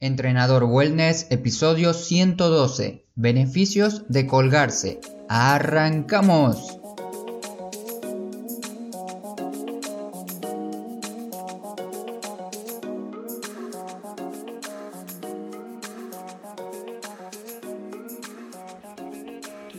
[0.00, 3.04] Entrenador Wellness, episodio 112.
[3.16, 5.00] Beneficios de colgarse.
[5.28, 6.78] ¡Arrancamos!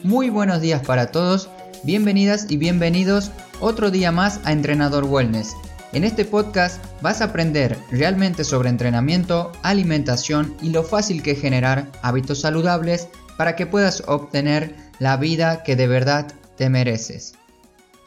[0.03, 1.49] Muy buenos días para todos,
[1.83, 3.31] bienvenidas y bienvenidos
[3.61, 5.55] otro día más a Entrenador Wellness.
[5.93, 11.41] En este podcast vas a aprender realmente sobre entrenamiento, alimentación y lo fácil que es
[11.41, 13.07] generar hábitos saludables
[13.37, 17.35] para que puedas obtener la vida que de verdad te mereces.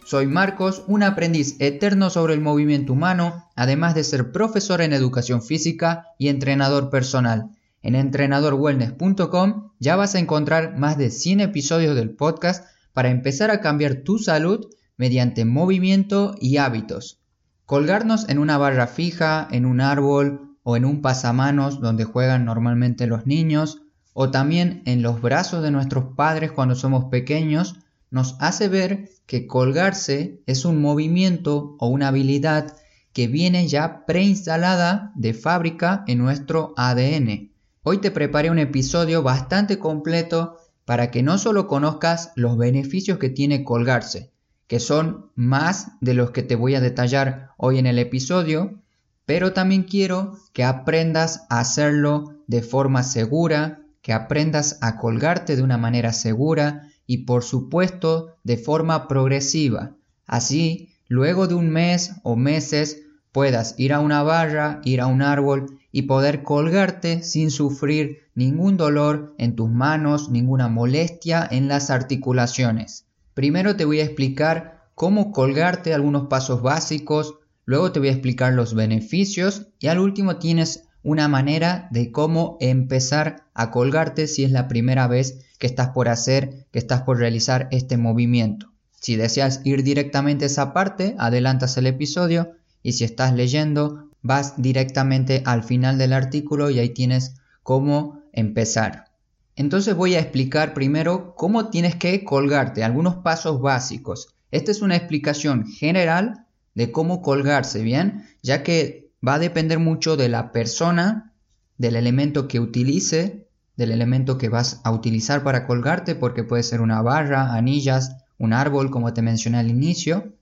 [0.05, 5.43] Soy Marcos, un aprendiz eterno sobre el movimiento humano, además de ser profesor en educación
[5.43, 7.51] física y entrenador personal.
[7.83, 13.61] En entrenadorwellness.com ya vas a encontrar más de 100 episodios del podcast para empezar a
[13.61, 14.67] cambiar tu salud
[14.97, 17.22] mediante movimiento y hábitos.
[17.67, 23.07] Colgarnos en una barra fija, en un árbol o en un pasamanos donde juegan normalmente
[23.07, 27.77] los niños, o también en los brazos de nuestros padres cuando somos pequeños,
[28.11, 32.77] nos hace ver que colgarse es un movimiento o una habilidad
[33.13, 37.53] que viene ya preinstalada de fábrica en nuestro ADN.
[37.83, 43.31] Hoy te preparé un episodio bastante completo para que no solo conozcas los beneficios que
[43.31, 44.32] tiene colgarse,
[44.73, 48.81] que son más de los que te voy a detallar hoy en el episodio,
[49.27, 55.63] pero también quiero que aprendas a hacerlo de forma segura, que aprendas a colgarte de
[55.63, 59.93] una manera segura y por supuesto de forma progresiva.
[60.27, 65.21] Así, luego de un mes o meses, puedas ir a una barra, ir a un
[65.21, 71.91] árbol y poder colgarte sin sufrir ningún dolor en tus manos, ninguna molestia en las
[71.91, 73.05] articulaciones.
[73.35, 78.53] Primero te voy a explicar cómo colgarte algunos pasos básicos, luego te voy a explicar
[78.53, 84.51] los beneficios y al último tienes una manera de cómo empezar a colgarte si es
[84.51, 88.71] la primera vez que estás por hacer, que estás por realizar este movimiento.
[89.01, 92.53] Si deseas ir directamente a esa parte, adelantas el episodio
[92.83, 99.12] y si estás leyendo, vas directamente al final del artículo y ahí tienes cómo empezar.
[99.57, 104.35] Entonces voy a explicar primero cómo tienes que colgarte, algunos pasos básicos.
[104.51, 108.27] Esta es una explicación general de cómo colgarse, ¿bien?
[108.43, 111.35] Ya que va a depender mucho de la persona,
[111.79, 113.47] del elemento que utilice,
[113.77, 118.53] del elemento que vas a utilizar para colgarte, porque puede ser una barra, anillas, un
[118.53, 120.33] árbol, como te mencioné al inicio,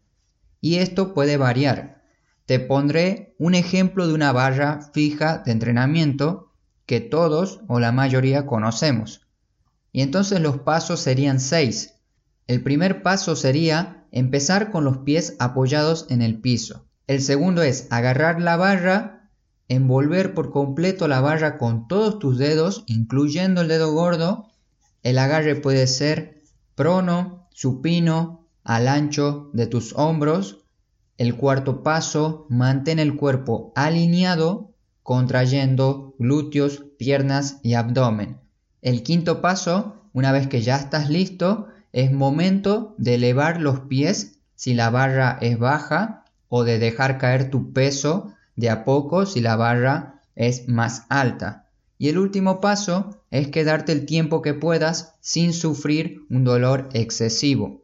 [0.61, 2.03] y esto puede variar.
[2.47, 6.50] Te pondré un ejemplo de una barra fija de entrenamiento
[6.91, 9.25] que todos o la mayoría conocemos.
[9.93, 11.95] Y entonces los pasos serían seis.
[12.49, 16.89] El primer paso sería empezar con los pies apoyados en el piso.
[17.07, 19.31] El segundo es agarrar la barra,
[19.69, 24.49] envolver por completo la barra con todos tus dedos, incluyendo el dedo gordo.
[25.05, 26.43] El agarre puede ser
[26.75, 30.65] prono, supino, al ancho de tus hombros.
[31.19, 34.71] El cuarto paso, mantén el cuerpo alineado
[35.03, 38.39] contrayendo glúteos, piernas y abdomen.
[38.83, 44.39] El quinto paso, una vez que ya estás listo, es momento de elevar los pies
[44.55, 49.41] si la barra es baja o de dejar caer tu peso de a poco si
[49.41, 51.67] la barra es más alta.
[51.99, 57.83] Y el último paso es quedarte el tiempo que puedas sin sufrir un dolor excesivo.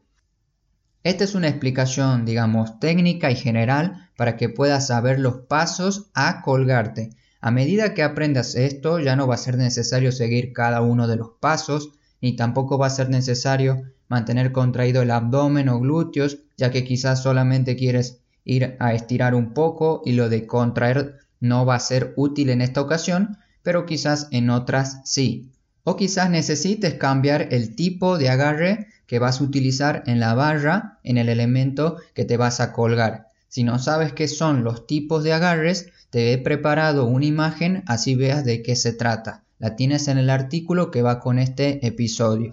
[1.02, 6.42] Esta es una explicación, digamos, técnica y general para que puedas saber los pasos a
[6.42, 7.10] colgarte.
[7.40, 11.16] A medida que aprendas esto, ya no va a ser necesario seguir cada uno de
[11.16, 11.90] los pasos,
[12.20, 17.22] ni tampoco va a ser necesario mantener contraído el abdomen o glúteos, ya que quizás
[17.22, 22.14] solamente quieres ir a estirar un poco y lo de contraer no va a ser
[22.16, 25.52] útil en esta ocasión, pero quizás en otras sí.
[25.84, 30.98] O quizás necesites cambiar el tipo de agarre que vas a utilizar en la barra
[31.04, 33.25] en el elemento que te vas a colgar.
[33.56, 38.14] Si no sabes qué son los tipos de agarres, te he preparado una imagen así
[38.14, 39.44] veas de qué se trata.
[39.58, 42.50] La tienes en el artículo que va con este episodio.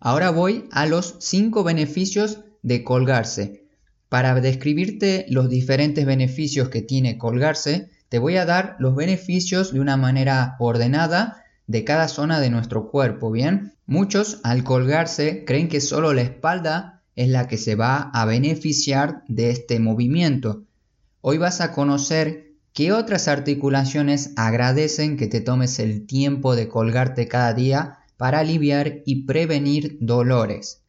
[0.00, 3.68] Ahora voy a los 5 beneficios de colgarse.
[4.08, 9.78] Para describirte los diferentes beneficios que tiene colgarse, te voy a dar los beneficios de
[9.78, 13.74] una manera ordenada de cada zona de nuestro cuerpo, ¿bien?
[13.86, 19.24] Muchos al colgarse creen que solo la espalda es la que se va a beneficiar
[19.28, 20.64] de este movimiento.
[21.20, 27.28] Hoy vas a conocer qué otras articulaciones agradecen que te tomes el tiempo de colgarte
[27.28, 30.82] cada día para aliviar y prevenir dolores.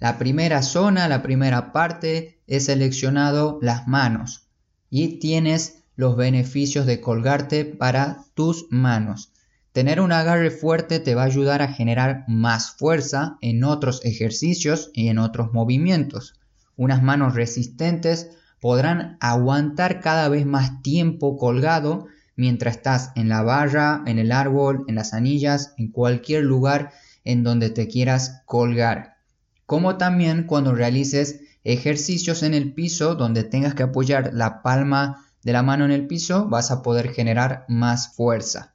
[0.00, 4.48] La primera zona, la primera parte, he seleccionado las manos
[4.90, 9.31] y tienes los beneficios de colgarte para tus manos.
[9.72, 14.90] Tener un agarre fuerte te va a ayudar a generar más fuerza en otros ejercicios
[14.92, 16.34] y en otros movimientos.
[16.76, 18.30] Unas manos resistentes
[18.60, 24.84] podrán aguantar cada vez más tiempo colgado mientras estás en la barra, en el árbol,
[24.88, 26.92] en las anillas, en cualquier lugar
[27.24, 29.16] en donde te quieras colgar.
[29.64, 35.52] Como también cuando realices ejercicios en el piso donde tengas que apoyar la palma de
[35.52, 38.71] la mano en el piso, vas a poder generar más fuerza.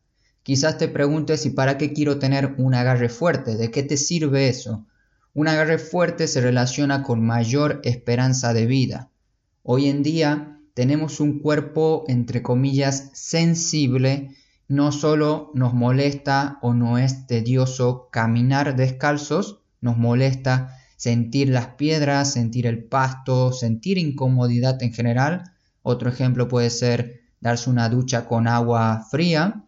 [0.47, 4.47] Quizás te preguntes si para qué quiero tener un agarre fuerte, ¿de qué te sirve
[4.47, 4.85] eso?
[5.33, 9.09] Un agarre fuerte se relaciona con mayor esperanza de vida.
[9.61, 14.37] Hoy en día tenemos un cuerpo, entre comillas, sensible,
[14.69, 22.31] no solo nos molesta o no es tedioso caminar descalzos, nos molesta sentir las piedras,
[22.31, 25.43] sentir el pasto, sentir incomodidad en general.
[25.81, 29.66] Otro ejemplo puede ser darse una ducha con agua fría.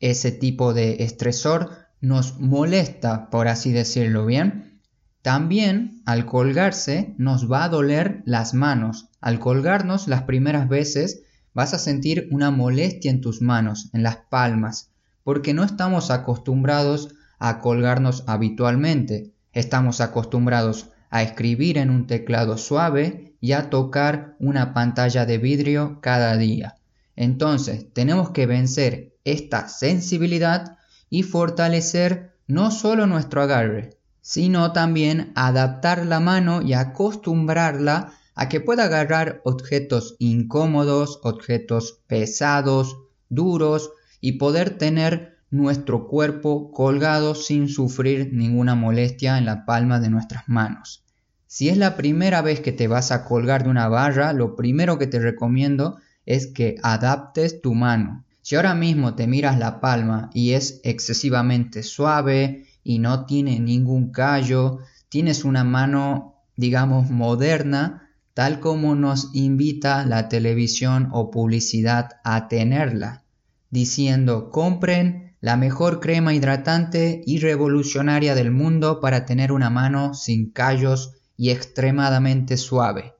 [0.00, 1.70] Ese tipo de estresor
[2.00, 4.80] nos molesta, por así decirlo bien.
[5.22, 9.08] También al colgarse nos va a doler las manos.
[9.20, 11.22] Al colgarnos las primeras veces
[11.52, 14.92] vas a sentir una molestia en tus manos, en las palmas,
[15.24, 19.32] porque no estamos acostumbrados a colgarnos habitualmente.
[19.52, 26.00] Estamos acostumbrados a escribir en un teclado suave y a tocar una pantalla de vidrio
[26.02, 26.76] cada día.
[27.16, 30.78] Entonces tenemos que vencer esta sensibilidad
[31.10, 38.60] y fortalecer no solo nuestro agarre, sino también adaptar la mano y acostumbrarla a que
[38.60, 42.96] pueda agarrar objetos incómodos, objetos pesados,
[43.28, 43.90] duros
[44.20, 50.48] y poder tener nuestro cuerpo colgado sin sufrir ninguna molestia en la palma de nuestras
[50.48, 51.04] manos.
[51.46, 54.98] Si es la primera vez que te vas a colgar de una barra, lo primero
[54.98, 55.96] que te recomiendo
[56.26, 58.25] es que adaptes tu mano.
[58.46, 64.12] Si ahora mismo te miras la palma y es excesivamente suave y no tiene ningún
[64.12, 64.78] callo,
[65.08, 73.24] tienes una mano, digamos, moderna, tal como nos invita la televisión o publicidad a tenerla,
[73.70, 80.52] diciendo compren la mejor crema hidratante y revolucionaria del mundo para tener una mano sin
[80.52, 83.14] callos y extremadamente suave.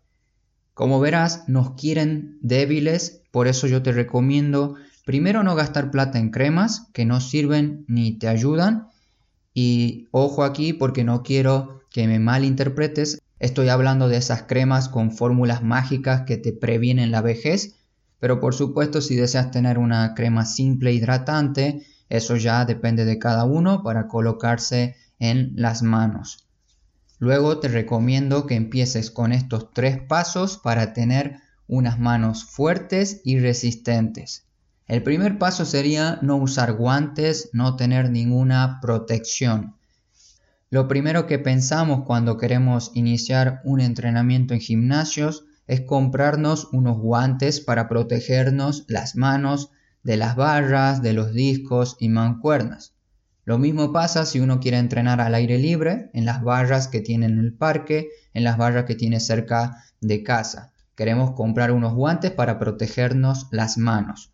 [0.72, 4.76] Como verás, nos quieren débiles, por eso yo te recomiendo
[5.06, 8.88] primero no gastar plata en cremas que no sirven ni te ayudan.
[9.54, 15.12] Y ojo aquí porque no quiero que me malinterpretes, estoy hablando de esas cremas con
[15.12, 17.76] fórmulas mágicas que te previenen la vejez,
[18.18, 23.44] pero por supuesto si deseas tener una crema simple hidratante, eso ya depende de cada
[23.44, 26.48] uno para colocarse en las manos.
[27.20, 31.38] Luego te recomiendo que empieces con estos tres pasos para tener
[31.68, 34.45] unas manos fuertes y resistentes.
[34.88, 39.74] El primer paso sería no usar guantes, no tener ninguna protección.
[40.70, 47.60] Lo primero que pensamos cuando queremos iniciar un entrenamiento en gimnasios es comprarnos unos guantes
[47.60, 49.70] para protegernos las manos
[50.04, 52.94] de las barras, de los discos y mancuernas.
[53.44, 57.26] Lo mismo pasa si uno quiere entrenar al aire libre, en las barras que tiene
[57.26, 60.72] en el parque, en las barras que tiene cerca de casa.
[60.94, 64.32] Queremos comprar unos guantes para protegernos las manos.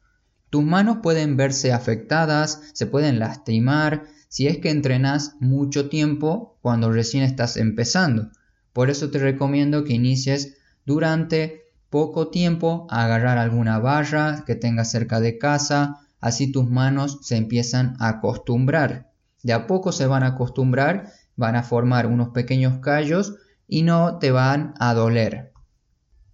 [0.52, 6.92] Tus manos pueden verse afectadas, se pueden lastimar si es que entrenas mucho tiempo cuando
[6.92, 8.28] recién estás empezando.
[8.74, 15.20] Por eso te recomiendo que inicies durante poco tiempo agarrar alguna barra que tengas cerca
[15.20, 19.10] de casa, así tus manos se empiezan a acostumbrar.
[19.42, 24.18] De a poco se van a acostumbrar, van a formar unos pequeños callos y no
[24.18, 25.51] te van a doler.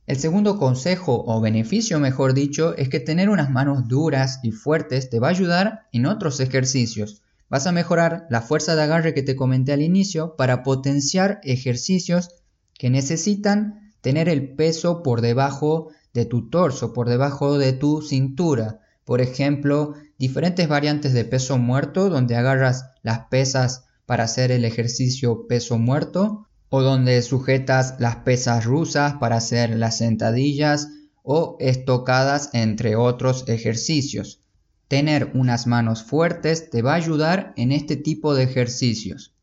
[0.09, 5.11] El segundo consejo o beneficio, mejor dicho, es que tener unas manos duras y fuertes
[5.11, 7.21] te va a ayudar en otros ejercicios.
[7.51, 12.31] Vas a mejorar la fuerza de agarre que te comenté al inicio para potenciar ejercicios
[12.73, 18.81] que necesitan tener el peso por debajo de tu torso, por debajo de tu cintura.
[19.05, 25.47] Por ejemplo, diferentes variantes de peso muerto donde agarras las pesas para hacer el ejercicio
[25.47, 30.89] peso muerto o donde sujetas las pesas rusas para hacer las sentadillas
[31.23, 34.41] o estocadas entre otros ejercicios.
[34.89, 39.35] Tener unas manos fuertes te va a ayudar en este tipo de ejercicios.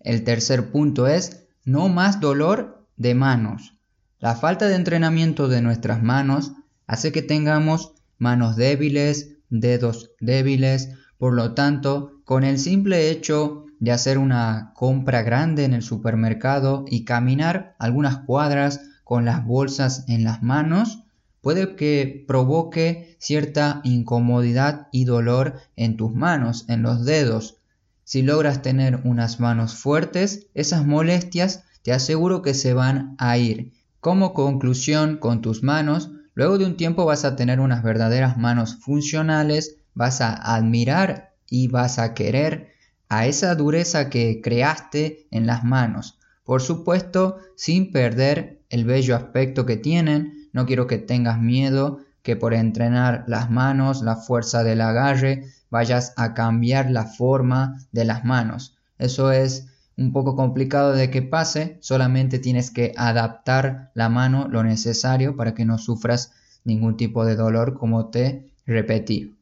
[0.00, 3.74] El tercer punto es no más dolor de manos.
[4.18, 6.52] La falta de entrenamiento de nuestras manos
[6.86, 13.92] hace que tengamos manos débiles, dedos débiles, por lo tanto, con el simple hecho de
[13.92, 20.24] hacer una compra grande en el supermercado y caminar algunas cuadras con las bolsas en
[20.24, 21.04] las manos,
[21.40, 27.58] puede que provoque cierta incomodidad y dolor en tus manos, en los dedos.
[28.02, 33.72] Si logras tener unas manos fuertes, esas molestias te aseguro que se van a ir.
[34.00, 38.76] Como conclusión, con tus manos, luego de un tiempo vas a tener unas verdaderas manos
[38.80, 42.75] funcionales, vas a admirar y vas a querer
[43.08, 46.18] a esa dureza que creaste en las manos.
[46.44, 52.36] Por supuesto, sin perder el bello aspecto que tienen, no quiero que tengas miedo que
[52.36, 58.24] por entrenar las manos, la fuerza del agarre, vayas a cambiar la forma de las
[58.24, 58.76] manos.
[58.98, 64.62] Eso es un poco complicado de que pase, solamente tienes que adaptar la mano lo
[64.62, 66.32] necesario para que no sufras
[66.64, 69.35] ningún tipo de dolor como te repetí.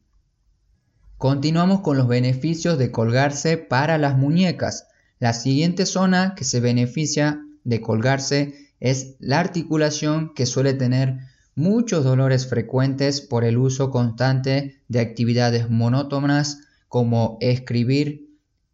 [1.25, 4.89] Continuamos con los beneficios de colgarse para las muñecas.
[5.17, 11.17] La siguiente zona que se beneficia de colgarse es la articulación que suele tener
[11.55, 18.29] muchos dolores frecuentes por el uso constante de actividades monótonas como escribir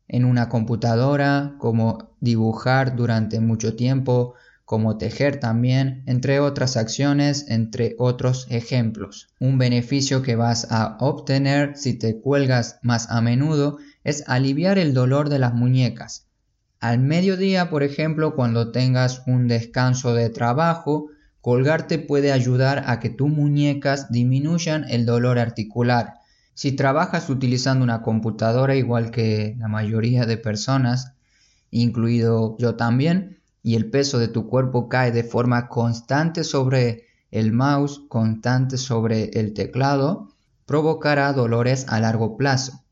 [0.09, 4.33] en una computadora, como dibujar durante mucho tiempo,
[4.71, 9.27] como tejer también, entre otras acciones, entre otros ejemplos.
[9.37, 14.93] Un beneficio que vas a obtener si te cuelgas más a menudo es aliviar el
[14.93, 16.29] dolor de las muñecas.
[16.79, 21.07] Al mediodía, por ejemplo, cuando tengas un descanso de trabajo,
[21.41, 26.13] colgarte puede ayudar a que tus muñecas disminuyan el dolor articular.
[26.53, 31.11] Si trabajas utilizando una computadora igual que la mayoría de personas,
[31.71, 37.51] incluido yo también, y el peso de tu cuerpo cae de forma constante sobre el
[37.51, 40.29] mouse, constante sobre el teclado,
[40.65, 42.83] provocará dolores a largo plazo.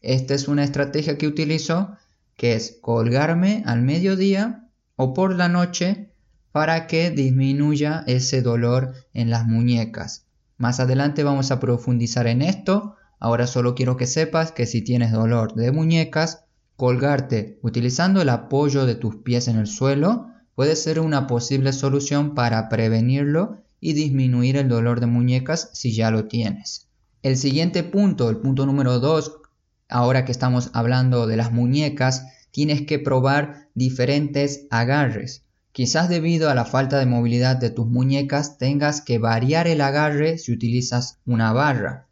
[0.00, 1.96] Esta es una estrategia que utilizo
[2.36, 6.12] que es colgarme al mediodía o por la noche
[6.52, 10.26] para que disminuya ese dolor en las muñecas.
[10.56, 12.96] Más adelante vamos a profundizar en esto.
[13.20, 16.44] Ahora solo quiero que sepas que si tienes dolor de muñecas,
[16.78, 22.36] colgarte utilizando el apoyo de tus pies en el suelo puede ser una posible solución
[22.36, 26.86] para prevenirlo y disminuir el dolor de muñecas si ya lo tienes.
[27.24, 29.40] El siguiente punto, el punto número 2,
[29.88, 35.42] ahora que estamos hablando de las muñecas, tienes que probar diferentes agarres.
[35.72, 40.38] Quizás debido a la falta de movilidad de tus muñecas tengas que variar el agarre
[40.38, 42.06] si utilizas una barra.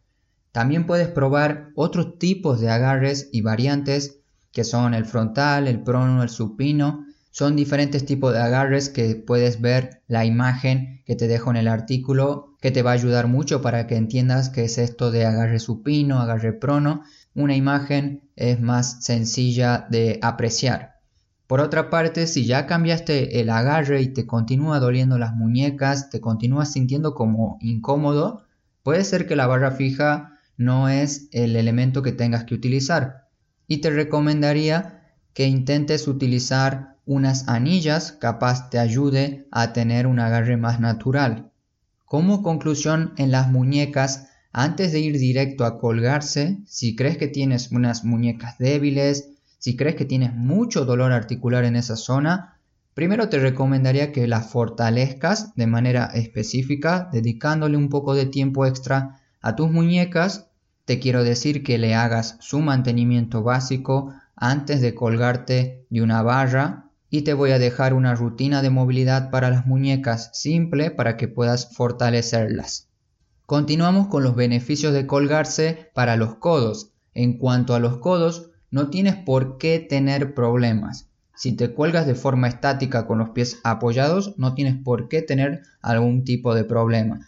[0.50, 4.23] También puedes probar otros tipos de agarres y variantes
[4.56, 7.04] que son el frontal, el prono, el supino.
[7.30, 11.68] Son diferentes tipos de agarres que puedes ver la imagen que te dejo en el
[11.68, 15.58] artículo que te va a ayudar mucho para que entiendas qué es esto de agarre
[15.58, 17.02] supino, agarre prono
[17.34, 21.00] una imagen es más sencilla de apreciar.
[21.46, 26.22] Por otra parte, si ya cambiaste el agarre y te continúa doliendo las muñecas, te
[26.22, 28.46] continúas sintiendo como incómodo,
[28.82, 33.25] puede ser que la barra fija no es el elemento que tengas que utilizar.
[33.66, 35.02] Y te recomendaría
[35.35, 41.52] que intentes utilizar unas anillas capaz te ayude a tener un agarre más natural.
[42.04, 47.70] Como conclusión, en las muñecas antes de ir directo a colgarse, si crees que tienes
[47.73, 52.58] unas muñecas débiles, si crees que tienes mucho dolor articular en esa zona,
[52.94, 59.20] primero te recomendaría que la fortalezcas de manera específica, dedicándole un poco de tiempo extra
[59.42, 60.46] a tus muñecas.
[60.87, 66.90] Te quiero decir que le hagas su mantenimiento básico antes de colgarte de una barra
[67.11, 71.26] y te voy a dejar una rutina de movilidad para las muñecas simple para que
[71.26, 72.88] puedas fortalecerlas.
[73.47, 76.93] Continuamos con los beneficios de colgarse para los codos.
[77.14, 81.09] En cuanto a los codos, no tienes por qué tener problemas.
[81.35, 85.62] Si te cuelgas de forma estática con los pies apoyados, no tienes por qué tener
[85.83, 87.26] algún tipo de problema.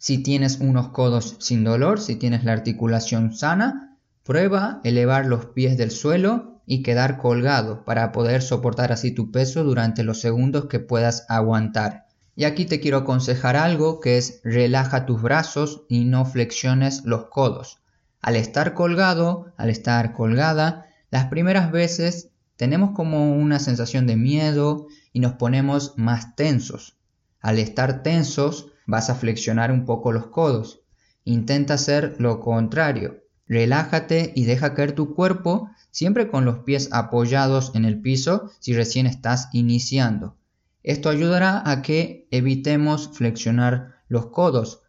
[0.00, 5.76] Si tienes unos codos sin dolor, si tienes la articulación sana, prueba elevar los pies
[5.76, 10.80] del suelo y quedar colgado para poder soportar así tu peso durante los segundos que
[10.80, 12.06] puedas aguantar.
[12.34, 17.26] Y aquí te quiero aconsejar algo que es relaja tus brazos y no flexiones los
[17.26, 17.82] codos.
[18.22, 24.86] Al estar colgado, al estar colgada, las primeras veces tenemos como una sensación de miedo
[25.12, 26.96] y nos ponemos más tensos.
[27.42, 30.82] Al estar tensos vas a flexionar un poco los codos.
[31.24, 33.24] Intenta hacer lo contrario.
[33.46, 38.74] Relájate y deja caer tu cuerpo siempre con los pies apoyados en el piso si
[38.74, 40.36] recién estás iniciando.
[40.82, 44.82] Esto ayudará a que evitemos flexionar los codos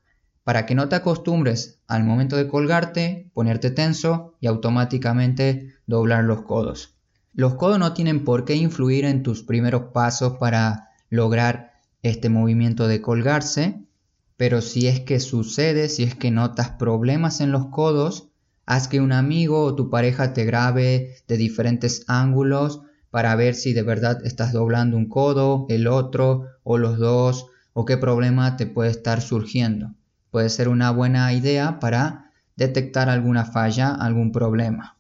[0.43, 6.41] para que no te acostumbres al momento de colgarte, ponerte tenso y automáticamente doblar los
[6.43, 6.96] codos.
[7.34, 11.72] Los codos no tienen por qué influir en tus primeros pasos para lograr
[12.03, 13.86] este movimiento de colgarse,
[14.41, 18.29] pero si es que sucede, si es que notas problemas en los codos,
[18.65, 22.81] haz que un amigo o tu pareja te grabe de diferentes ángulos
[23.12, 27.86] para ver si de verdad estás doblando un codo, el otro o los dos o
[27.86, 29.93] qué problema te puede estar surgiendo.
[30.31, 34.98] Puede ser una buena idea para detectar alguna falla, algún problema.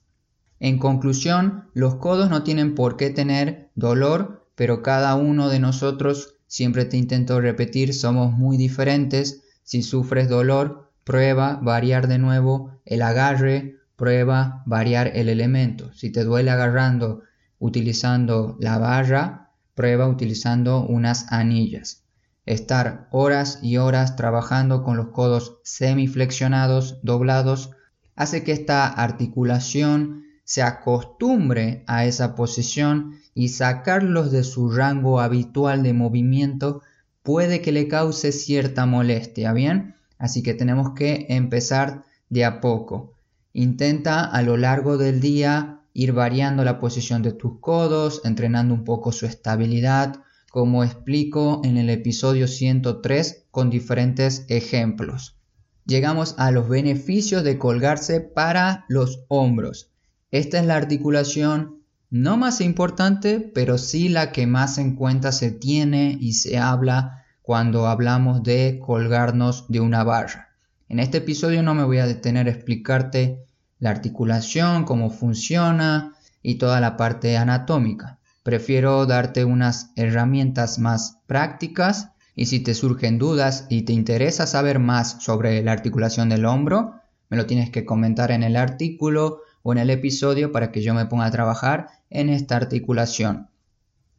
[0.59, 6.35] En conclusión, los codos no tienen por qué tener dolor, pero cada uno de nosotros,
[6.51, 9.41] siempre te intento repetir, somos muy diferentes.
[9.63, 15.93] Si sufres dolor, prueba variar de nuevo el agarre, prueba variar el elemento.
[15.93, 17.21] Si te duele agarrando
[17.57, 22.03] utilizando la barra, prueba utilizando unas anillas.
[22.45, 27.71] Estar horas y horas trabajando con los codos semiflexionados, doblados,
[28.17, 35.83] hace que esta articulación se acostumbre a esa posición y sacarlos de su rango habitual
[35.83, 36.81] de movimiento
[37.23, 39.95] puede que le cause cierta molestia, ¿bien?
[40.17, 43.13] Así que tenemos que empezar de a poco.
[43.53, 48.83] Intenta a lo largo del día ir variando la posición de tus codos, entrenando un
[48.83, 55.37] poco su estabilidad, como explico en el episodio 103 con diferentes ejemplos.
[55.85, 59.91] Llegamos a los beneficios de colgarse para los hombros.
[60.29, 61.80] Esta es la articulación
[62.11, 67.23] no más importante, pero sí la que más en cuenta se tiene y se habla
[67.41, 70.49] cuando hablamos de colgarnos de una barra.
[70.89, 73.45] En este episodio no me voy a detener a explicarte
[73.79, 76.13] la articulación, cómo funciona
[76.43, 78.19] y toda la parte anatómica.
[78.43, 84.79] Prefiero darte unas herramientas más prácticas y si te surgen dudas y te interesa saber
[84.79, 86.95] más sobre la articulación del hombro,
[87.29, 90.93] me lo tienes que comentar en el artículo o en el episodio para que yo
[90.93, 93.49] me ponga a trabajar en esta articulación.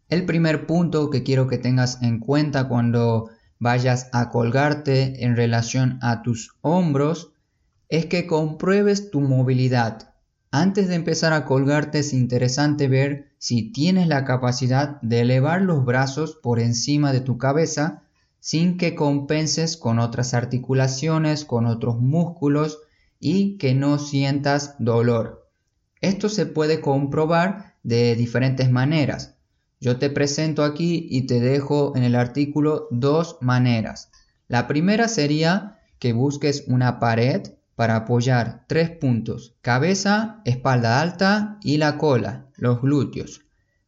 [0.08, 5.98] El primer punto que quiero que tengas en cuenta cuando vayas a colgarte en relación
[6.02, 7.32] a tus hombros
[7.88, 10.14] es que compruebes tu movilidad.
[10.50, 15.84] Antes de empezar a colgarte es interesante ver si tienes la capacidad de elevar los
[15.84, 18.02] brazos por encima de tu cabeza
[18.38, 22.80] sin que compenses con otras articulaciones, con otros músculos
[23.20, 25.48] y que no sientas dolor.
[26.00, 29.34] Esto se puede comprobar de diferentes maneras.
[29.80, 34.10] Yo te presento aquí y te dejo en el artículo dos maneras.
[34.48, 37.42] La primera sería que busques una pared
[37.74, 43.42] para apoyar tres puntos, cabeza, espalda alta y la cola, los glúteos.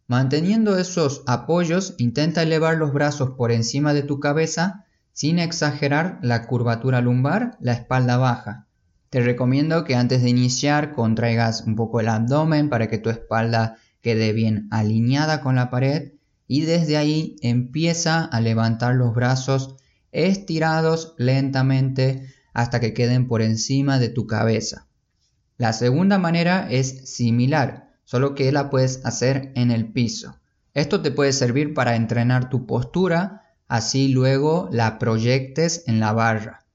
[0.06, 6.46] Manteniendo esos apoyos, intenta elevar los brazos por encima de tu cabeza sin exagerar la
[6.46, 8.66] curvatura lumbar, la espalda baja.
[9.10, 13.76] Te recomiendo que antes de iniciar contraigas un poco el abdomen para que tu espalda
[14.04, 16.12] quede bien alineada con la pared
[16.46, 19.76] y desde ahí empieza a levantar los brazos
[20.12, 24.86] estirados lentamente hasta que queden por encima de tu cabeza.
[25.56, 30.38] La segunda manera es similar, solo que la puedes hacer en el piso.
[30.74, 36.66] Esto te puede servir para entrenar tu postura, así luego la proyectes en la barra.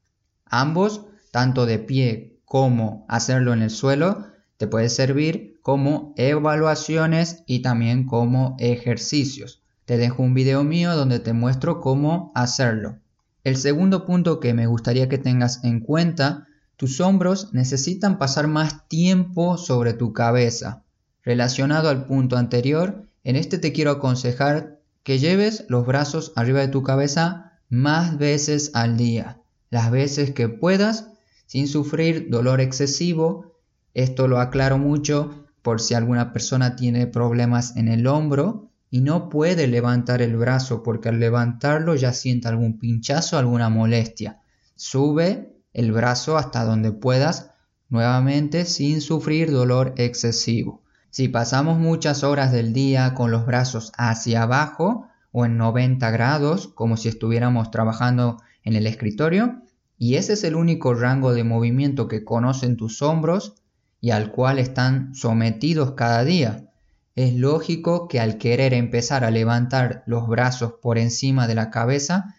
[0.46, 4.26] Ambos, tanto de pie como hacerlo en el suelo,
[4.58, 9.62] te puede servir como evaluaciones y también como ejercicios.
[9.86, 12.98] Te dejo un video mío donde te muestro cómo hacerlo.
[13.44, 18.88] El segundo punto que me gustaría que tengas en cuenta, tus hombros necesitan pasar más
[18.88, 20.82] tiempo sobre tu cabeza.
[21.24, 26.70] Relacionado al punto anterior, en este te quiero aconsejar que lleves los brazos arriba de
[26.70, 31.10] tu cabeza más veces al día, las veces que puedas,
[31.46, 33.54] sin sufrir dolor excesivo.
[33.94, 39.30] Esto lo aclaro mucho por si alguna persona tiene problemas en el hombro y no
[39.30, 44.40] puede levantar el brazo porque al levantarlo ya siente algún pinchazo, alguna molestia.
[44.76, 47.52] Sube el brazo hasta donde puedas
[47.90, 50.82] nuevamente sin sufrir dolor excesivo.
[51.12, 56.68] Si pasamos muchas horas del día con los brazos hacia abajo o en 90 grados,
[56.68, 59.62] como si estuviéramos trabajando en el escritorio,
[59.98, 63.56] y ese es el único rango de movimiento que conocen tus hombros
[64.02, 66.70] y al cual están sometidos cada día,
[67.16, 72.36] es lógico que al querer empezar a levantar los brazos por encima de la cabeza,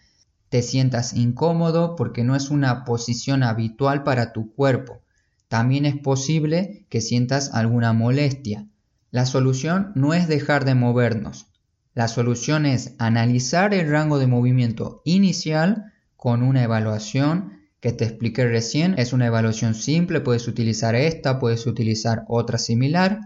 [0.49, 5.01] te sientas incómodo porque no es una posición habitual para tu cuerpo.
[5.47, 8.67] También es posible que sientas alguna molestia.
[9.11, 11.47] La solución no es dejar de movernos.
[11.93, 18.47] La solución es analizar el rango de movimiento inicial con una evaluación que te expliqué
[18.47, 18.95] recién.
[18.97, 23.19] Es una evaluación simple, puedes utilizar esta, puedes utilizar otra similar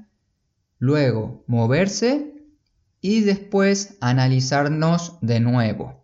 [0.79, 2.33] luego moverse
[3.01, 6.03] y después analizarnos de nuevo.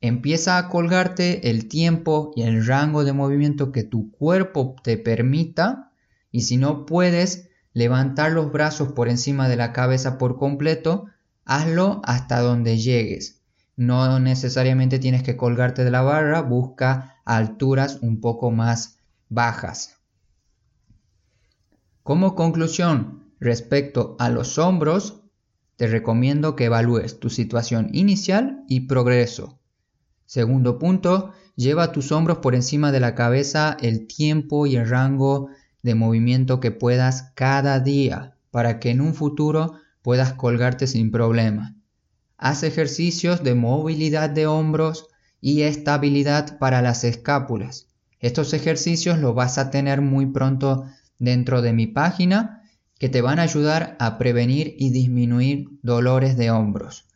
[0.00, 5.92] Empieza a colgarte el tiempo y el rango de movimiento que tu cuerpo te permita
[6.32, 11.06] y si no puedes levantar los brazos por encima de la cabeza por completo,
[11.44, 13.42] hazlo hasta donde llegues.
[13.76, 19.96] No necesariamente tienes que colgarte de la barra, busca alturas un poco más bajas.
[22.02, 25.22] Como conclusión, respecto a los hombros,
[25.76, 29.60] te recomiendo que evalúes tu situación inicial y progreso.
[30.26, 35.50] Segundo punto, lleva tus hombros por encima de la cabeza el tiempo y el rango
[35.82, 41.76] de movimiento que puedas cada día para que en un futuro puedas colgarte sin problema.
[42.36, 47.86] Haz ejercicios de movilidad de hombros y estabilidad para las escápulas.
[48.20, 50.84] Estos ejercicios los vas a tener muy pronto
[51.18, 52.62] dentro de mi página
[52.98, 57.06] que te van a ayudar a prevenir y disminuir dolores de hombros.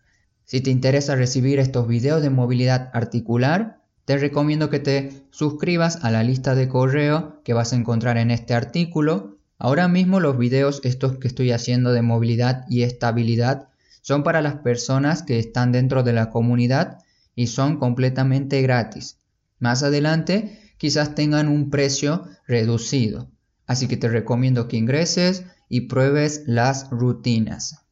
[0.44, 6.10] Si te interesa recibir estos videos de movilidad articular, te recomiendo que te suscribas a
[6.10, 9.38] la lista de correo que vas a encontrar en este artículo.
[9.58, 13.68] Ahora mismo los videos estos que estoy haciendo de movilidad y estabilidad
[14.02, 16.98] son para las personas que están dentro de la comunidad
[17.34, 19.18] y son completamente gratis.
[19.58, 23.30] Más adelante quizás tengan un precio reducido.
[23.66, 27.84] Así que te recomiendo que ingreses y pruebes las rutinas.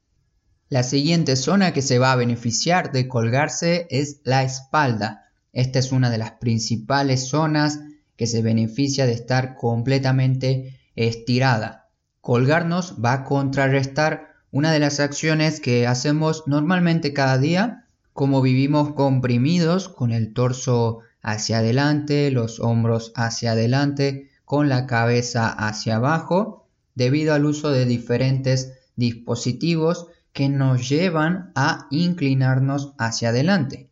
[0.69, 5.31] La siguiente zona que se va a beneficiar de colgarse es la espalda.
[5.53, 7.81] Esta es una de las principales zonas
[8.17, 11.91] que se beneficia de estar completamente estirada.
[12.21, 17.82] Colgarnos va a contrarrestar una de las acciones que hacemos normalmente cada día,
[18.13, 25.49] como vivimos comprimidos con el torso hacia adelante, los hombros hacia adelante, con la cabeza
[25.49, 33.89] hacia abajo, debido al uso de diferentes dispositivos que nos llevan a inclinarnos hacia adelante.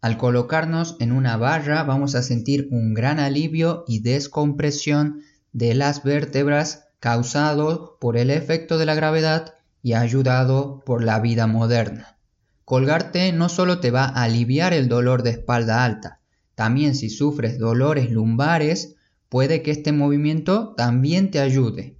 [0.00, 6.02] Al colocarnos en una barra vamos a sentir un gran alivio y descompresión de las
[6.02, 12.16] vértebras causado por el efecto de la gravedad y ayudado por la vida moderna.
[12.70, 16.20] Colgarte no solo te va a aliviar el dolor de espalda alta,
[16.54, 18.94] también si sufres dolores lumbares,
[19.28, 21.96] puede que este movimiento también te ayude.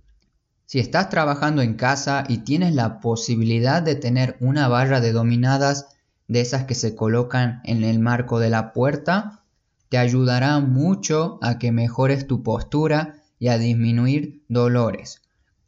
[0.67, 5.89] Si estás trabajando en casa y tienes la posibilidad de tener una barra de dominadas
[6.29, 9.43] de esas que se colocan en el marco de la puerta,
[9.89, 15.21] te ayudará mucho a que mejores tu postura y a disminuir dolores.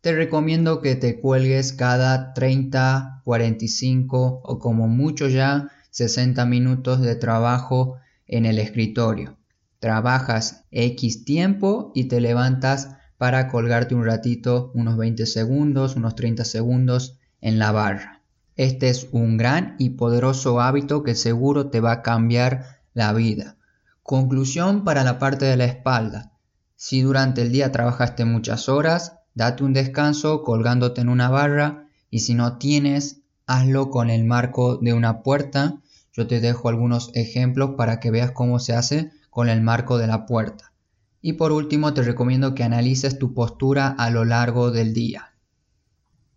[0.02, 7.14] Te recomiendo que te cuelgues cada 30, 45 o como mucho ya 60 minutos de
[7.14, 9.38] trabajo en el escritorio.
[9.78, 16.44] Trabajas X tiempo y te levantas para colgarte un ratito, unos 20 segundos, unos 30
[16.46, 18.22] segundos en la barra.
[18.56, 23.56] Este es un gran y poderoso hábito que seguro te va a cambiar la vida.
[24.02, 26.32] Conclusión para la parte de la espalda.
[26.74, 32.20] Si durante el día trabajaste muchas horas, date un descanso colgándote en una barra y
[32.20, 35.80] si no tienes, hazlo con el marco de una puerta.
[36.12, 40.06] Yo te dejo algunos ejemplos para que veas cómo se hace con el marco de
[40.06, 40.72] la puerta.
[41.20, 45.32] Y por último te recomiendo que analices tu postura a lo largo del día.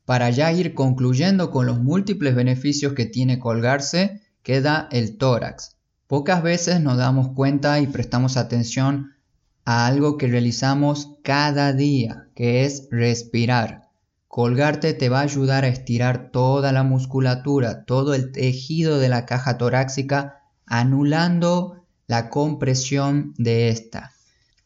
[0.05, 5.75] Para ya ir concluyendo con los múltiples beneficios que tiene colgarse, queda el tórax.
[6.07, 9.14] Pocas veces nos damos cuenta y prestamos atención
[9.65, 13.89] a algo que realizamos cada día, que es respirar.
[14.27, 19.25] Colgarte te va a ayudar a estirar toda la musculatura, todo el tejido de la
[19.25, 24.11] caja torácica, anulando la compresión de esta.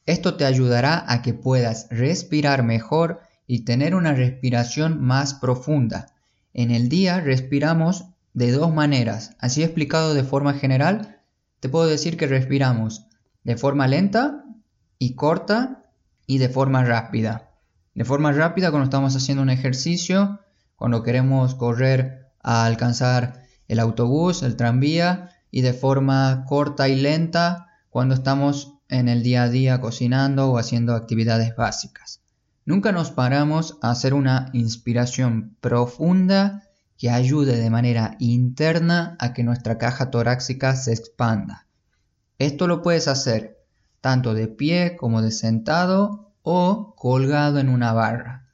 [0.06, 6.08] Esto te ayudará a que puedas respirar mejor y tener una respiración más profunda.
[6.54, 9.36] En el día respiramos de dos maneras.
[9.40, 11.20] Así explicado de forma general,
[11.60, 13.06] te puedo decir que respiramos
[13.44, 14.44] de forma lenta
[15.00, 15.86] y corta
[16.28, 17.50] y de forma rápida.
[17.96, 20.42] De forma rápida cuando estamos haciendo un ejercicio,
[20.76, 27.68] cuando queremos correr a alcanzar el autobús, el tranvía, y de forma corta y lenta
[27.90, 32.22] cuando estamos en el día a día cocinando o haciendo actividades básicas.
[32.66, 36.64] Nunca nos paramos a hacer una inspiración profunda
[36.98, 41.66] que ayude de manera interna a que nuestra caja torácica se expanda.
[42.38, 43.59] Esto lo puedes hacer
[44.02, 48.48] tanto de pie como de sentado o colgado en una barra.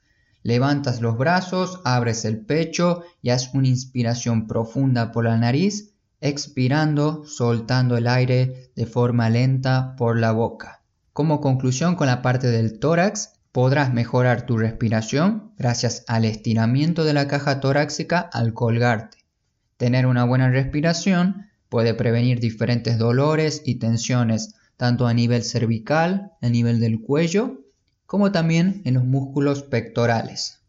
[0.43, 7.25] Levantas los brazos, abres el pecho y haz una inspiración profunda por la nariz expirando,
[7.25, 10.81] soltando el aire de forma lenta por la boca.
[11.13, 17.13] Como conclusión con la parte del tórax, podrás mejorar tu respiración gracias al estiramiento de
[17.13, 19.25] la caja torácica al colgarte.
[19.77, 26.49] Tener una buena respiración Puede prevenir diferentes dolores y tensiones, tanto a nivel cervical, a
[26.49, 27.61] nivel del cuello,
[28.05, 30.59] como también en los músculos pectorales.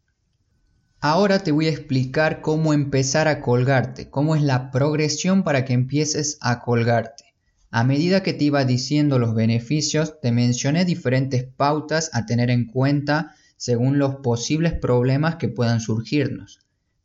[0.99, 5.73] Ahora te voy a explicar cómo empezar a colgarte, cómo es la progresión para que
[5.73, 7.25] empieces a colgarte.
[7.69, 12.65] A medida que te iba diciendo los beneficios, te mencioné diferentes pautas a tener en
[12.65, 16.59] cuenta según los posibles problemas que puedan surgirnos,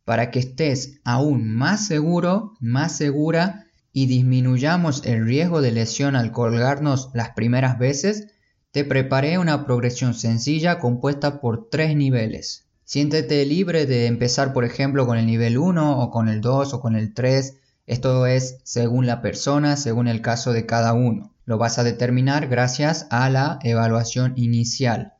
[0.05, 6.31] para que estés aún más seguro, más segura y disminuyamos el riesgo de lesión al
[6.31, 8.27] colgarnos las primeras veces,
[8.71, 12.65] te preparé una progresión sencilla compuesta por tres niveles.
[12.83, 16.81] Siéntete libre de empezar por ejemplo con el nivel 1 o con el 2 o
[16.81, 21.33] con el 3 esto es según la persona, según el caso de cada uno.
[21.45, 25.13] Lo vas a determinar gracias a la evaluación inicial.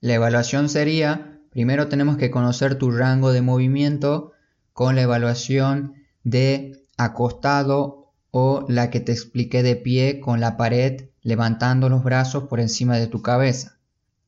[0.00, 4.32] La evaluación sería, primero tenemos que conocer tu rango de movimiento
[4.74, 11.10] con la evaluación de acostado o la que te expliqué de pie con la pared
[11.22, 13.78] levantando los brazos por encima de tu cabeza.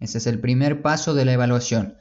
[0.00, 1.96] Ese es el primer paso de la evaluación.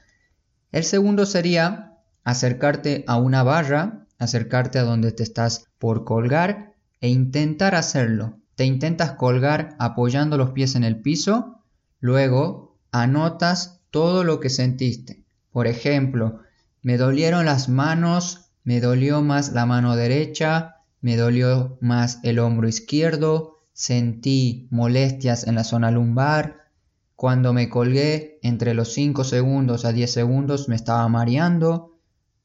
[0.71, 7.10] El segundo sería acercarte a una barra acercarte a donde te estás por colgar e
[7.10, 8.39] intentar hacerlo.
[8.56, 11.62] Te intentas colgar apoyando los pies en el piso,
[11.99, 15.23] luego anotas todo lo que sentiste.
[15.51, 16.39] Por ejemplo,
[16.82, 22.67] me dolieron las manos, me dolió más la mano derecha, me dolió más el hombro
[22.67, 26.67] izquierdo, sentí molestias en la zona lumbar,
[27.15, 31.97] cuando me colgué entre los 5 segundos a 10 segundos me estaba mareando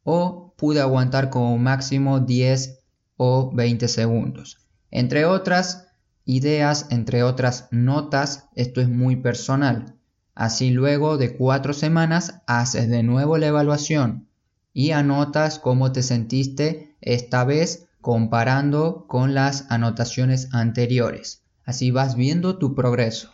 [0.04, 2.84] o pude aguantar como máximo 10
[3.16, 4.58] o 20 segundos.
[4.92, 5.88] Entre otras
[6.24, 9.96] ideas, entre otras notas, esto es muy personal.
[10.36, 14.28] Así luego de cuatro semanas haces de nuevo la evaluación
[14.72, 21.42] y anotas cómo te sentiste esta vez comparando con las anotaciones anteriores.
[21.64, 23.30] Así vas viendo tu progreso.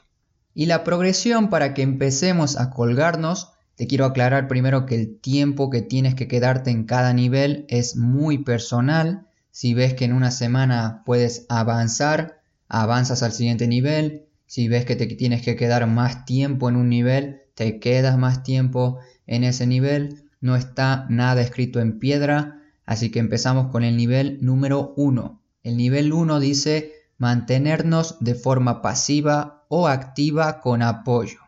[0.55, 5.70] Y la progresión para que empecemos a colgarnos te quiero aclarar primero que el tiempo
[5.70, 9.29] que tienes que quedarte en cada nivel es muy personal.
[9.53, 14.27] Si ves que en una semana puedes avanzar, avanzas al siguiente nivel.
[14.46, 18.42] Si ves que te tienes que quedar más tiempo en un nivel, te quedas más
[18.42, 18.98] tiempo
[19.29, 20.28] en ese nivel.
[20.40, 25.42] No está nada escrito en piedra, así que empezamos con el nivel número 1.
[25.64, 31.40] El nivel 1 dice mantenernos de forma pasiva o activa con apoyo.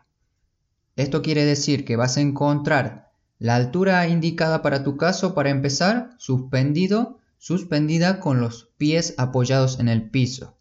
[0.95, 6.11] Esto quiere decir que vas a encontrar la altura indicada para tu caso para empezar,
[6.17, 10.57] suspendido, suspendida con los pies apoyados en el piso.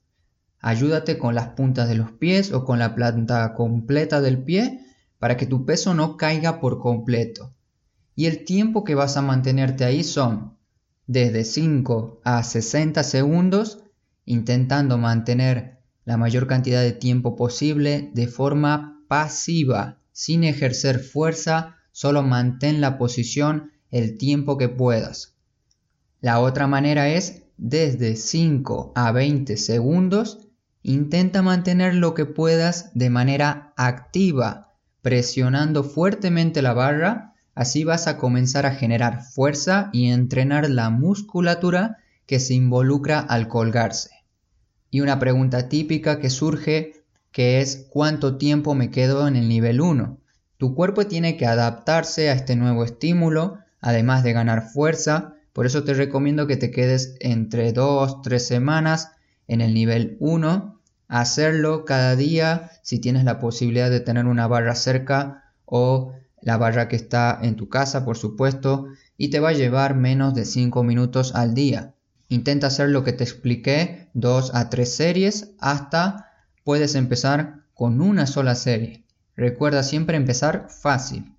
[0.61, 4.81] Ayúdate con las puntas de los pies o con la planta completa del pie
[5.19, 7.53] para que tu peso no caiga por completo.
[8.15, 10.57] Y el tiempo que vas a mantenerte ahí son
[11.07, 13.83] desde 5 a 60 segundos,
[14.25, 22.23] intentando mantener la mayor cantidad de tiempo posible de forma pasiva sin ejercer fuerza, solo
[22.23, 25.35] mantén la posición el tiempo que puedas.
[26.21, 30.49] La otra manera es desde 5 a 20 segundos,
[30.83, 38.17] intenta mantener lo que puedas de manera activa, presionando fuertemente la barra, así vas a
[38.17, 44.11] comenzar a generar fuerza y entrenar la musculatura que se involucra al colgarse.
[44.91, 49.81] Y una pregunta típica que surge que es cuánto tiempo me quedo en el nivel
[49.81, 50.19] 1.
[50.57, 55.85] Tu cuerpo tiene que adaptarse a este nuevo estímulo, además de ganar fuerza, por eso
[55.85, 59.13] te recomiendo que te quedes entre 2-3 semanas
[59.49, 64.75] en el nivel 1, hacerlo cada día si tienes la posibilidad de tener una barra
[64.75, 69.55] cerca o la barra que está en tu casa, por supuesto, y te va a
[69.55, 71.95] llevar menos de 5 minutos al día.
[72.29, 76.27] Intenta hacer lo que te expliqué, 2 a 3 series hasta
[76.63, 79.07] Puedes empezar con una sola serie.
[79.35, 81.35] Recuerda siempre empezar fácil.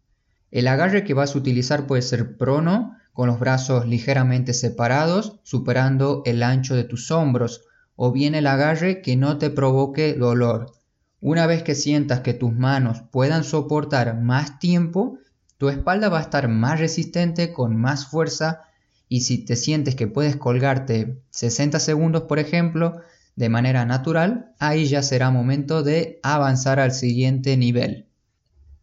[0.49, 6.23] El agarre que vas a utilizar puede ser prono, con los brazos ligeramente separados, superando
[6.25, 10.71] el ancho de tus hombros, o bien el agarre que no te provoque dolor.
[11.21, 15.19] Una vez que sientas que tus manos puedan soportar más tiempo,
[15.59, 18.61] tu espalda va a estar más resistente, con más fuerza,
[19.07, 23.01] y si te sientes que puedes colgarte 60 segundos, por ejemplo,
[23.35, 28.07] de manera natural, ahí ya será momento de avanzar al siguiente nivel.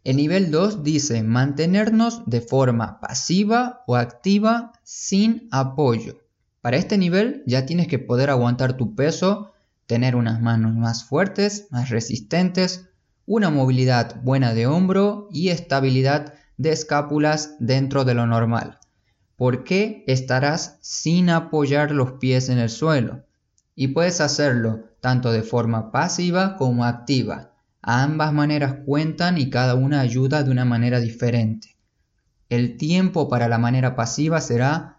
[0.05, 6.21] El nivel 2 dice mantenernos de forma pasiva o activa sin apoyo.
[6.61, 9.53] Para este nivel ya tienes que poder aguantar tu peso,
[9.89, 12.89] tener unas manos más fuertes, más resistentes,
[13.27, 18.79] una movilidad buena de hombro y estabilidad de escápulas dentro de lo normal.
[19.35, 23.25] ¿Por qué estarás sin apoyar los pies en el suelo?
[23.81, 27.53] y puedes hacerlo tanto de forma pasiva como activa.
[27.81, 31.77] ambas maneras cuentan y cada una ayuda de una manera diferente.
[32.49, 34.98] El tiempo para la manera pasiva será,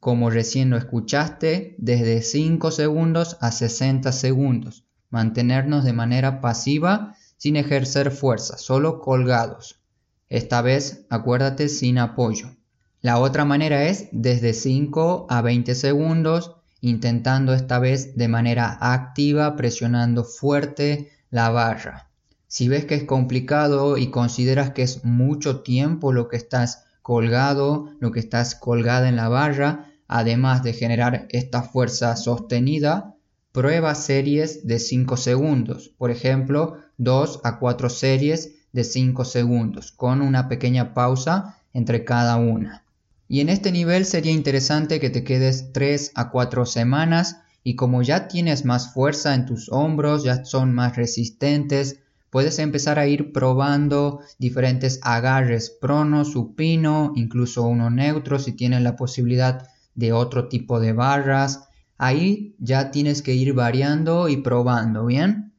[0.00, 4.84] como recién lo escuchaste, desde 5 segundos a 60 segundos.
[5.10, 9.80] Mantenernos de manera pasiva sin ejercer fuerza, solo colgados.
[10.28, 12.56] Esta vez, acuérdate, sin apoyo.
[13.02, 19.56] La otra manera es desde 5 a 20 segundos, intentando esta vez de manera activa,
[19.56, 22.10] presionando fuerte la barra.
[22.46, 27.90] Si ves que es complicado y consideras que es mucho tiempo lo que estás colgado,
[28.00, 33.14] lo que estás colgada en la barra, además de generar esta fuerza sostenida,
[33.52, 35.92] prueba series de 5 segundos.
[35.96, 42.36] Por ejemplo, 2 a 4 series de 5 segundos, con una pequeña pausa entre cada
[42.36, 42.82] una.
[43.28, 48.02] Y en este nivel sería interesante que te quedes 3 a 4 semanas y como
[48.02, 53.32] ya tienes más fuerza en tus hombros, ya son más resistentes, puedes empezar a ir
[53.32, 60.80] probando diferentes agarres prono, supino, incluso uno neutro si tienes la posibilidad de otro tipo
[60.80, 61.68] de barras.
[61.98, 65.52] Ahí ya tienes que ir variando y probando, ¿bien?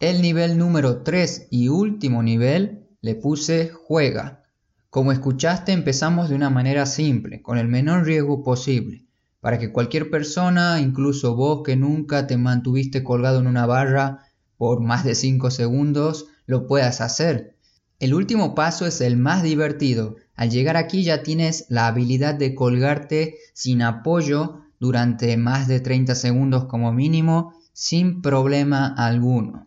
[0.00, 4.44] El nivel número 3 y último nivel le puse juega.
[4.90, 9.06] Como escuchaste, empezamos de una manera simple, con el menor riesgo posible,
[9.40, 14.24] para que cualquier persona, incluso vos que nunca te mantuviste colgado en una barra
[14.56, 17.56] por más de 5 segundos, lo puedas hacer.
[18.00, 20.16] El último paso es el más divertido.
[20.38, 26.14] Al llegar aquí ya tienes la habilidad de colgarte sin apoyo durante más de 30
[26.14, 29.66] segundos como mínimo, sin problema alguno.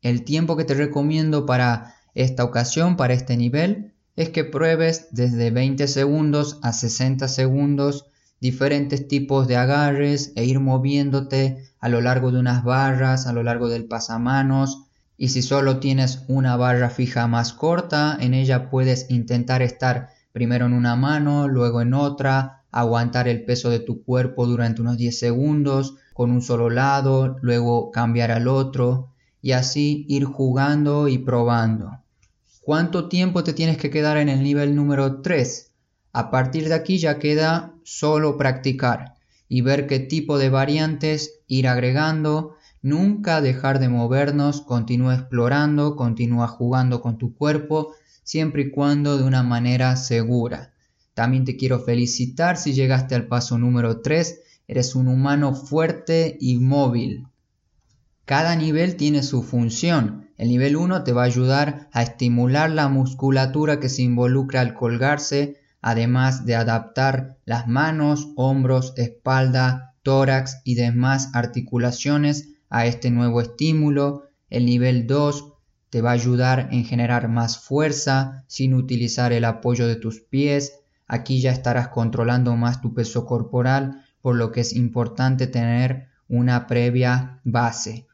[0.00, 5.50] El tiempo que te recomiendo para esta ocasión, para este nivel, es que pruebes desde
[5.50, 8.06] 20 segundos a 60 segundos
[8.40, 13.42] diferentes tipos de agarres e ir moviéndote a lo largo de unas barras, a lo
[13.42, 14.85] largo del pasamanos.
[15.18, 20.66] Y si solo tienes una barra fija más corta, en ella puedes intentar estar primero
[20.66, 25.18] en una mano, luego en otra, aguantar el peso de tu cuerpo durante unos 10
[25.18, 32.02] segundos con un solo lado, luego cambiar al otro y así ir jugando y probando.
[32.60, 35.72] ¿Cuánto tiempo te tienes que quedar en el nivel número 3?
[36.12, 39.14] A partir de aquí ya queda solo practicar
[39.48, 42.55] y ver qué tipo de variantes ir agregando,
[42.86, 49.24] nunca dejar de movernos, continúa explorando, continúa jugando con tu cuerpo, siempre y cuando de
[49.24, 50.72] una manera segura.
[51.12, 56.58] También te quiero felicitar si llegaste al paso número 3, eres un humano fuerte y
[56.58, 57.26] móvil.
[58.24, 60.28] Cada nivel tiene su función.
[60.38, 64.74] El nivel 1 te va a ayudar a estimular la musculatura que se involucra al
[64.74, 73.40] colgarse, además de adaptar las manos, hombros, espalda, tórax y demás articulaciones a este nuevo
[73.40, 74.28] estímulo.
[74.50, 75.52] El nivel 2
[75.90, 80.80] te va a ayudar en generar más fuerza sin utilizar el apoyo de tus pies.
[81.06, 86.66] Aquí ya estarás controlando más tu peso corporal, por lo que es importante tener una
[86.66, 88.06] previa base.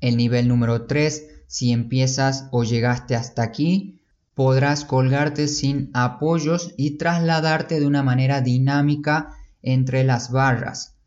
[0.00, 4.00] El nivel número 3, si empiezas o llegaste hasta aquí,
[4.34, 10.97] podrás colgarte sin apoyos y trasladarte de una manera dinámica entre las barras.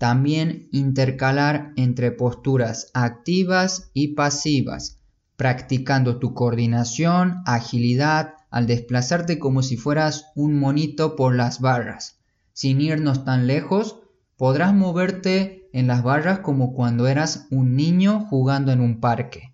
[0.00, 4.96] También intercalar entre posturas activas y pasivas,
[5.36, 12.16] practicando tu coordinación, agilidad, al desplazarte como si fueras un monito por las barras.
[12.54, 14.00] Sin irnos tan lejos,
[14.38, 19.52] podrás moverte en las barras como cuando eras un niño jugando en un parque.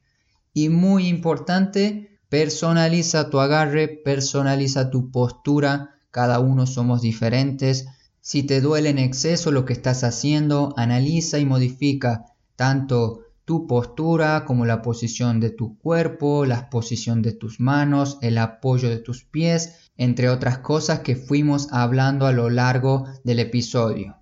[0.55, 7.89] Y muy importante, personaliza tu agarre, personaliza tu postura, cada uno somos diferentes.
[8.29, 12.25] Si te duele en exceso lo que estás haciendo, analiza y modifica
[12.57, 18.39] tanto tu postura como la posición de tu cuerpo, la posición de tus manos, el
[18.39, 24.17] apoyo de tus pies, entre otras cosas que fuimos hablando a lo largo del episodio.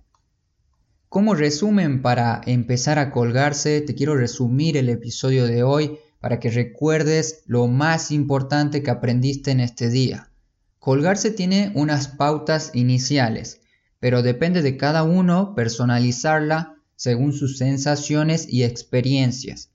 [1.09, 6.51] Como resumen para empezar a colgarse, te quiero resumir el episodio de hoy para que
[6.51, 10.29] recuerdes lo más importante que aprendiste en este día.
[10.77, 13.61] Colgarse tiene unas pautas iniciales,
[14.05, 19.71] pero depende de cada uno personalizarla según sus sensaciones y experiencias.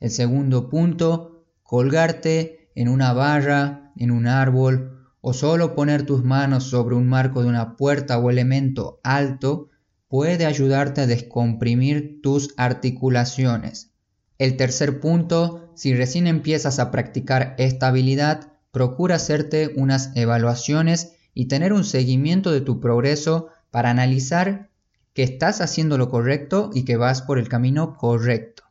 [0.00, 6.64] El segundo punto, colgarte en una barra, en un árbol o solo poner tus manos
[6.64, 9.70] sobre un marco de una puerta o elemento alto
[10.08, 13.94] puede ayudarte a descomprimir tus articulaciones.
[14.36, 21.46] El tercer punto, si recién empiezas a practicar esta habilidad, procura hacerte unas evaluaciones y
[21.46, 24.70] tener un seguimiento de tu progreso para analizar
[25.14, 28.64] que estás haciendo lo correcto y que vas por el camino correcto.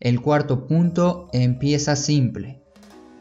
[0.00, 2.62] El cuarto punto empieza simple,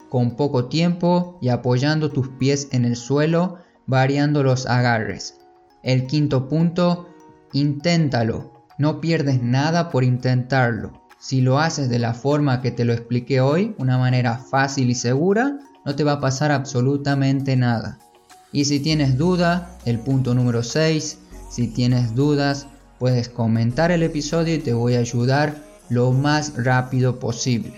[0.10, 5.40] con poco tiempo y apoyando tus pies en el suelo, variando los agarres.
[5.82, 7.10] El quinto punto,
[7.54, 11.04] inténtalo, no pierdes nada por intentarlo.
[11.20, 14.96] Si lo haces de la forma que te lo expliqué hoy, una manera fácil y
[14.96, 18.00] segura, no te va a pasar absolutamente nada.
[18.54, 21.18] Y si tienes duda, el punto número 6,
[21.50, 22.68] si tienes dudas,
[23.00, 25.56] puedes comentar el episodio y te voy a ayudar
[25.90, 27.74] lo más rápido posible.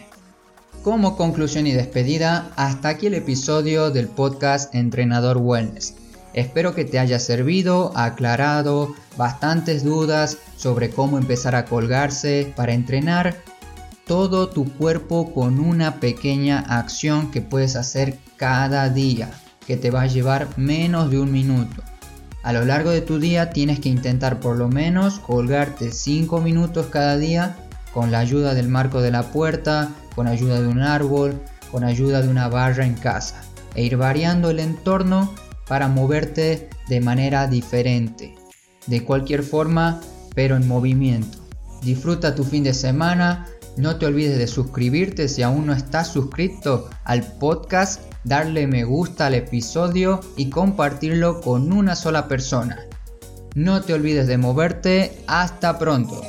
[0.83, 5.95] Como conclusión y despedida, hasta aquí el episodio del podcast Entrenador Wellness.
[6.33, 13.37] Espero que te haya servido, aclarado bastantes dudas sobre cómo empezar a colgarse para entrenar
[14.05, 19.31] todo tu cuerpo con una pequeña acción que puedes hacer cada día,
[19.65, 21.83] que te va a llevar menos de un minuto.
[22.43, 26.87] A lo largo de tu día tienes que intentar por lo menos colgarte 5 minutos
[26.87, 27.55] cada día
[27.93, 31.41] con la ayuda del marco de la puerta, con ayuda de un árbol,
[31.71, 33.41] con ayuda de una barra en casa
[33.73, 35.33] e ir variando el entorno
[35.67, 38.35] para moverte de manera diferente,
[38.87, 40.01] de cualquier forma,
[40.35, 41.39] pero en movimiento.
[41.81, 43.47] Disfruta tu fin de semana,
[43.77, 49.27] no te olvides de suscribirte si aún no estás suscrito al podcast, darle me gusta
[49.27, 52.79] al episodio y compartirlo con una sola persona.
[53.53, 56.21] No te olvides de moverte, hasta pronto.